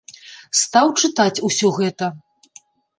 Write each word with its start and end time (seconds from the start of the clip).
Стаў 0.61 0.87
чытаць 1.03 1.43
усё 1.51 1.67
гэта. 1.79 2.05